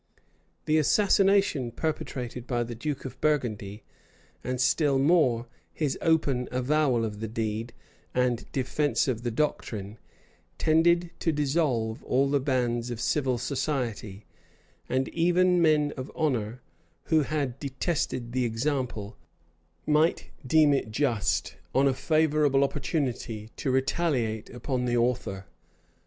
[0.65, 3.83] The assassination perpetrated by the duke of Burgundy,
[4.43, 7.71] and still more his open avowal of the deed,
[8.15, 9.99] and defence of the doctrine,
[10.57, 14.25] tended to dissolve all the bands of civil society;
[14.89, 16.63] and even men of honor,
[17.03, 17.23] who
[17.59, 19.17] detested the example,
[19.85, 25.45] might deem it just, on a favorable opportunity, to retaliate upon the author.